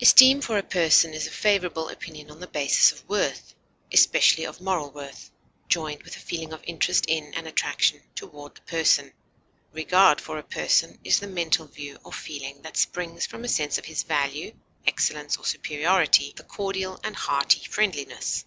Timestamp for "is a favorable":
1.14-1.88